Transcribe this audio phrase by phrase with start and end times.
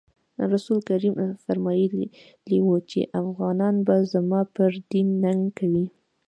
[0.53, 5.85] رسول کریم فرمایلي وو چې افغانان به زما پر دین ننګ کوي.